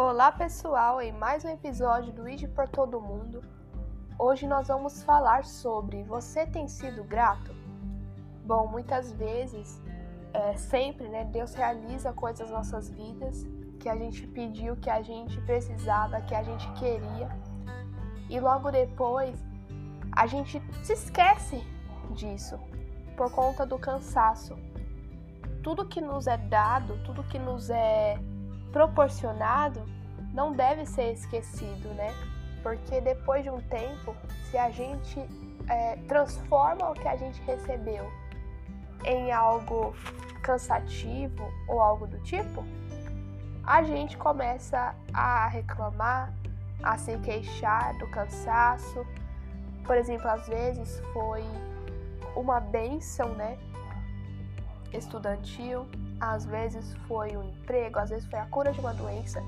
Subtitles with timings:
[0.00, 3.42] Olá pessoal, em mais um episódio do ID por Todo Mundo.
[4.16, 7.52] Hoje nós vamos falar sobre você tem sido grato?
[8.44, 9.82] Bom, muitas vezes,
[10.32, 13.44] é, sempre, né, Deus realiza coisas nas nossas vidas
[13.80, 17.28] que a gente pediu, que a gente precisava, que a gente queria,
[18.30, 19.36] e logo depois
[20.12, 21.60] a gente se esquece
[22.12, 22.56] disso
[23.16, 24.56] por conta do cansaço.
[25.60, 28.16] Tudo que nos é dado, tudo que nos é
[28.72, 29.82] proporcionado
[30.32, 32.14] não deve ser esquecido, né?
[32.62, 34.14] Porque depois de um tempo,
[34.50, 35.18] se a gente
[35.68, 38.10] é, transforma o que a gente recebeu
[39.04, 39.94] em algo
[40.42, 42.64] cansativo ou algo do tipo,
[43.64, 46.32] a gente começa a reclamar,
[46.82, 49.06] a se queixar do cansaço.
[49.84, 51.44] Por exemplo, às vezes foi
[52.34, 53.58] uma benção, né?
[54.92, 55.86] Estudantil,
[56.20, 59.42] às vezes foi um emprego, às vezes foi a cura de uma doença.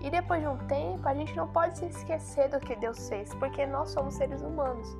[0.00, 3.34] E depois de um tempo, a gente não pode se esquecer do que Deus fez,
[3.34, 4.96] porque nós somos seres humanos.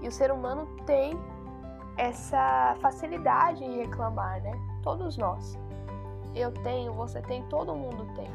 [0.00, 1.16] E o ser humano tem
[1.96, 4.52] essa facilidade em reclamar, né?
[4.82, 5.56] Todos nós.
[6.34, 8.28] Eu tenho, você tem, todo mundo tem.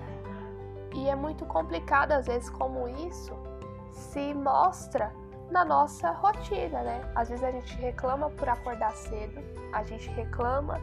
[0.95, 3.33] E é muito complicado às vezes como isso
[3.91, 5.11] se mostra
[5.51, 7.01] na nossa rotina, né?
[7.15, 9.41] Às vezes a gente reclama por acordar cedo,
[9.73, 10.79] a gente reclama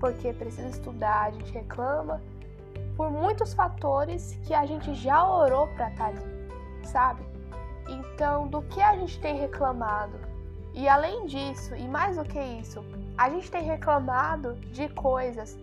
[0.00, 2.20] porque precisa estudar, a gente reclama
[2.96, 6.22] por muitos fatores que a gente já orou para estar tá ali,
[6.84, 7.22] sabe?
[7.88, 10.18] Então, do que a gente tem reclamado?
[10.74, 12.84] E além disso, e mais do que isso,
[13.16, 15.58] a gente tem reclamado de coisas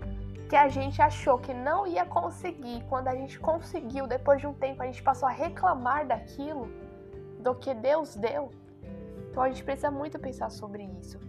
[0.49, 2.83] que a gente achou que não ia conseguir.
[2.89, 6.67] Quando a gente conseguiu, depois de um tempo, a gente passou a reclamar daquilo,
[7.43, 8.49] do que Deus deu.
[9.29, 11.19] Então a gente precisa muito pensar sobre isso.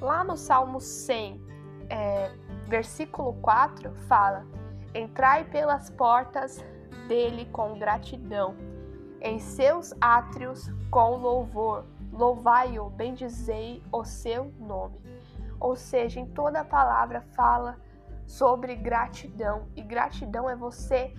[0.00, 1.40] Lá no Salmo 100,
[1.88, 2.30] é,
[2.66, 4.46] versículo 4, fala:
[4.94, 6.64] Entrai pelas portas
[7.08, 8.54] dele com gratidão,
[9.20, 11.84] em seus átrios com louvor.
[12.12, 14.98] Louvai-o, bendizei o seu nome.
[15.58, 17.78] Ou seja, em toda a palavra fala
[18.26, 19.66] sobre gratidão.
[19.74, 21.14] E gratidão é você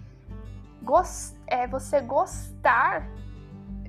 [1.47, 3.09] é você gostar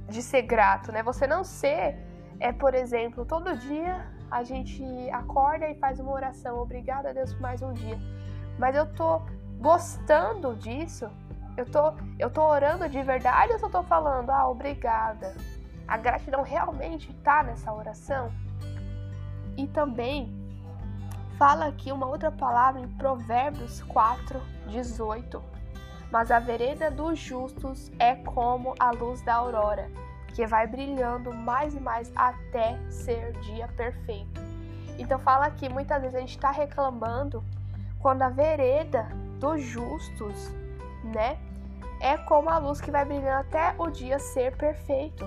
[0.09, 1.03] de ser grato, né?
[1.03, 1.97] Você não ser
[2.41, 7.33] é, por exemplo, todo dia a gente acorda e faz uma oração, obrigada a Deus
[7.33, 7.99] por mais um dia.
[8.59, 9.23] Mas eu tô
[9.59, 11.11] gostando disso,
[11.57, 15.35] eu tô, eu tô orando de verdade ou eu tô falando, ah, obrigada?
[15.87, 18.31] A gratidão realmente está nessa oração?
[19.57, 20.33] E também
[21.37, 25.58] fala aqui uma outra palavra em Provérbios 4, 18.
[26.11, 29.91] Mas a vereda dos justos é como a luz da aurora,
[30.35, 34.41] que vai brilhando mais e mais até ser dia perfeito.
[34.99, 37.45] Então fala aqui, muitas vezes a gente está reclamando
[38.01, 39.09] quando a vereda
[39.39, 40.51] dos justos,
[41.05, 41.39] né?
[42.01, 45.25] É como a luz que vai brilhando até o dia ser perfeito.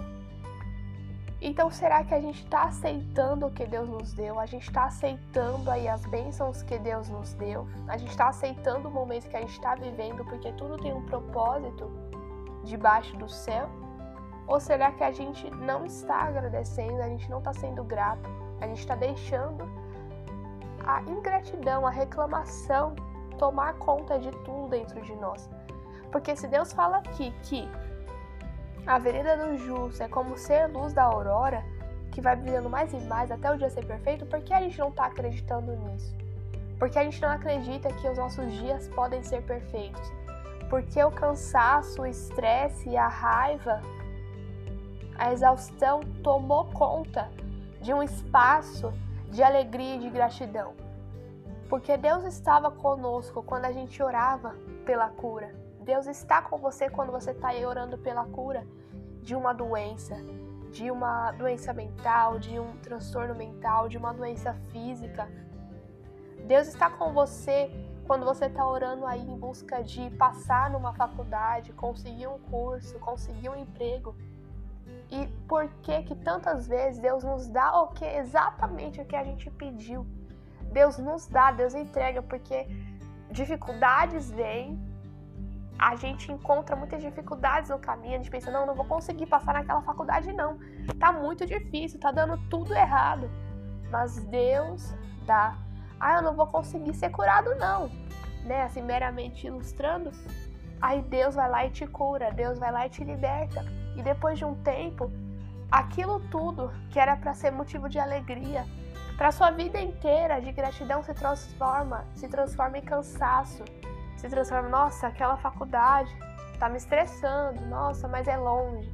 [1.43, 4.39] Então, será que a gente está aceitando o que Deus nos deu?
[4.39, 7.67] A gente está aceitando aí as bênçãos que Deus nos deu?
[7.87, 11.03] A gente está aceitando o momento que a gente está vivendo porque tudo tem um
[11.03, 11.89] propósito
[12.63, 13.67] debaixo do céu?
[14.45, 18.29] Ou será que a gente não está agradecendo, a gente não está sendo grato,
[18.59, 19.67] a gente está deixando
[20.85, 22.93] a ingratidão, a reclamação
[23.39, 25.49] tomar conta de tudo dentro de nós.
[26.11, 27.67] Porque se Deus fala aqui que
[28.85, 31.63] a vereda do justo é como ser luz da aurora,
[32.11, 34.77] que vai brilhando mais e mais até o dia ser perfeito, por que a gente
[34.79, 36.15] não está acreditando nisso?
[36.77, 40.11] Porque a gente não acredita que os nossos dias podem ser perfeitos?
[40.69, 43.81] Porque o cansaço, o estresse a raiva,
[45.17, 47.29] a exaustão tomou conta
[47.79, 48.91] de um espaço
[49.29, 50.73] de alegria e de gratidão
[51.71, 55.55] porque Deus estava conosco quando a gente orava pela cura.
[55.81, 58.65] Deus está com você quando você está orando pela cura
[59.23, 60.15] de uma doença,
[60.71, 65.27] de uma doença mental, de um transtorno mental, de uma doença física.
[66.45, 67.71] Deus está com você
[68.05, 73.49] quando você está orando aí em busca de passar numa faculdade, conseguir um curso, conseguir
[73.49, 74.15] um emprego.
[75.09, 79.23] E por que que tantas vezes Deus nos dá o que exatamente o que a
[79.23, 80.05] gente pediu?
[80.71, 82.67] Deus nos dá, Deus entrega, porque
[83.29, 84.79] dificuldades vêm,
[85.81, 89.55] a gente encontra muitas dificuldades no caminho, a gente pensa, não, não vou conseguir passar
[89.55, 90.59] naquela faculdade, não.
[90.99, 93.27] Tá muito difícil, tá dando tudo errado.
[93.89, 94.93] Mas Deus
[95.25, 95.57] dá.
[95.99, 97.89] Ah, eu não vou conseguir ser curado, não.
[98.45, 98.61] Né?
[98.61, 100.11] Assim, meramente ilustrando.
[100.79, 103.65] Aí Deus vai lá e te cura, Deus vai lá e te liberta.
[103.95, 105.11] E depois de um tempo,
[105.71, 108.67] aquilo tudo que era para ser motivo de alegria,
[109.17, 113.63] para sua vida inteira de gratidão se transforma, se transforma em cansaço,
[114.21, 116.15] se transforma, nossa, aquela faculdade,
[116.59, 117.59] tá me estressando.
[117.65, 118.87] Nossa, mas é longe.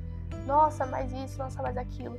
[0.45, 2.17] Nossa, mas isso, nossa, mas aquilo.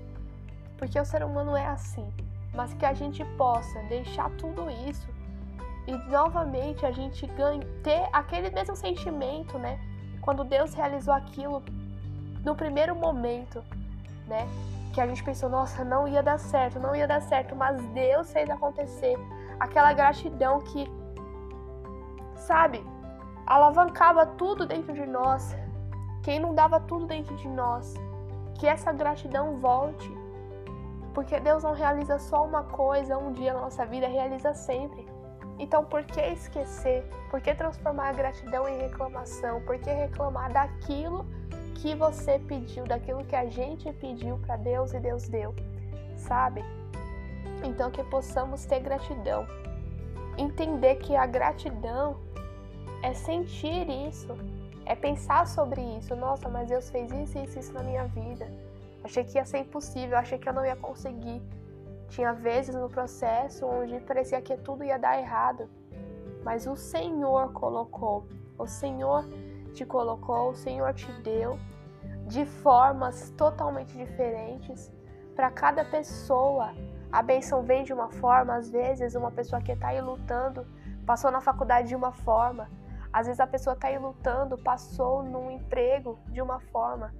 [0.77, 2.07] Porque o ser humano é assim.
[2.55, 5.09] Mas que a gente possa deixar tudo isso
[5.87, 9.81] e novamente a gente ganha, ter aquele mesmo sentimento, né?
[10.21, 11.63] Quando Deus realizou aquilo
[12.45, 13.65] no primeiro momento,
[14.27, 14.47] né?
[14.93, 18.31] Que a gente pensou, nossa, não ia dar certo, não ia dar certo, mas Deus
[18.31, 19.17] fez acontecer.
[19.59, 20.87] Aquela gratidão que,
[22.37, 22.85] sabe,
[23.49, 25.57] alavancava tudo dentro de nós,
[26.23, 27.95] que inundava tudo dentro de nós.
[28.59, 30.13] Que essa gratidão volte.
[31.15, 35.09] Porque Deus não realiza só uma coisa um dia na nossa vida, realiza sempre.
[35.59, 37.03] Então, por que esquecer?
[37.31, 39.63] Por que transformar a gratidão em reclamação?
[39.63, 41.27] Por que reclamar daquilo
[41.77, 45.55] que você pediu, daquilo que a gente pediu para Deus e Deus deu?
[46.17, 46.63] Sabe?
[47.65, 49.47] Então, que possamos ter gratidão.
[50.37, 52.28] Entender que a gratidão
[53.03, 54.37] é sentir isso,
[54.85, 56.15] é pensar sobre isso.
[56.17, 58.51] Nossa, mas Deus fez isso, isso, isso na minha vida.
[59.03, 61.43] Achei que ia ser impossível, achei que eu não ia conseguir.
[62.09, 65.69] Tinha vezes no processo onde parecia que tudo ia dar errado,
[66.43, 68.27] mas o Senhor colocou,
[68.59, 69.25] o Senhor
[69.75, 71.59] te colocou, o Senhor te deu
[72.27, 74.91] de formas totalmente diferentes
[75.37, 76.73] para cada pessoa.
[77.13, 80.67] A benção vem de uma forma, às vezes uma pessoa que está aí lutando
[81.07, 82.69] passou na faculdade de uma forma,
[83.13, 87.13] às vezes a pessoa está aí lutando passou num emprego de uma forma.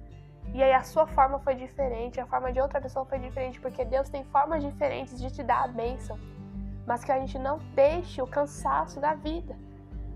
[0.53, 3.85] E aí a sua forma foi diferente, a forma de outra pessoa foi diferente, porque
[3.85, 6.17] Deus tem formas diferentes de te dar a bênção.
[6.87, 9.55] Mas que a gente não deixe o cansaço da vida.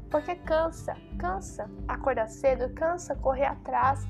[0.09, 4.05] Porque cansa, cansa acordar cedo, cansa correr atrás,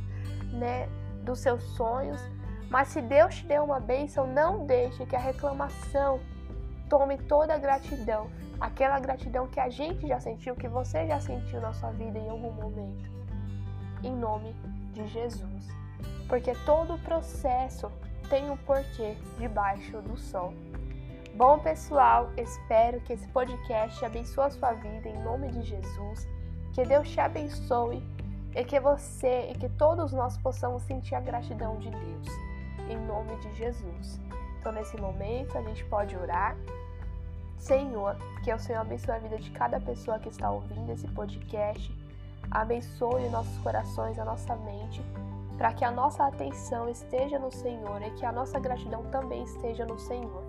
[0.52, 0.88] né,
[1.24, 2.22] dos seus sonhos.
[2.70, 6.20] Mas se Deus te deu uma bênção, não deixe que a reclamação
[6.90, 8.30] tome toda a gratidão.
[8.64, 12.30] Aquela gratidão que a gente já sentiu, que você já sentiu na sua vida em
[12.30, 13.12] algum momento.
[14.02, 14.54] Em nome
[14.94, 15.84] de Jesus
[16.28, 17.92] porque todo o processo
[18.30, 20.54] tem um porquê debaixo do sol.
[21.36, 26.28] Bom, pessoal, espero que esse podcast abençoe a sua vida em nome de Jesus.
[26.74, 28.04] Que Deus te abençoe
[28.56, 32.28] e que você e que todos nós possamos sentir a gratidão de Deus
[32.90, 34.20] em nome de Jesus.
[34.60, 36.56] Então, nesse momento, a gente pode orar.
[37.64, 41.96] Senhor, que o Senhor abençoe a vida de cada pessoa que está ouvindo esse podcast.
[42.52, 45.02] Abençoe nossos corações, a nossa mente
[45.58, 49.86] para que a nossa atenção esteja no Senhor e que a nossa gratidão também esteja
[49.86, 50.44] no Senhor.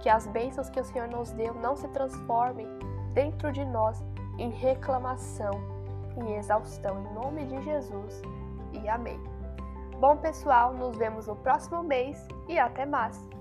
[0.00, 2.66] Que as bênçãos que o Senhor nos deu não se transformem
[3.12, 4.02] dentro de nós
[4.38, 5.50] em reclamação,
[6.16, 8.22] em exaustão, em nome de Jesus.
[8.72, 9.20] E amém.
[9.98, 12.16] Bom, pessoal, nos vemos no próximo mês
[12.48, 13.37] e até mais!